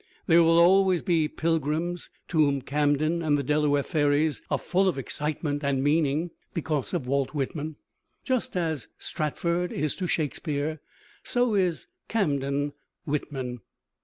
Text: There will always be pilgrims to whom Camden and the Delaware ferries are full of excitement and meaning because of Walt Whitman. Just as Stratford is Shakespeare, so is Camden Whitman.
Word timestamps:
There 0.25 0.41
will 0.41 0.57
always 0.57 1.03
be 1.03 1.27
pilgrims 1.27 2.09
to 2.29 2.39
whom 2.39 2.63
Camden 2.63 3.21
and 3.21 3.37
the 3.37 3.43
Delaware 3.43 3.83
ferries 3.83 4.41
are 4.49 4.57
full 4.57 4.87
of 4.87 4.97
excitement 4.97 5.63
and 5.63 5.83
meaning 5.83 6.31
because 6.55 6.95
of 6.95 7.05
Walt 7.05 7.35
Whitman. 7.35 7.75
Just 8.23 8.57
as 8.57 8.87
Stratford 8.97 9.71
is 9.71 9.93
Shakespeare, 10.07 10.81
so 11.23 11.53
is 11.53 11.85
Camden 12.07 12.73
Whitman. 13.05 13.59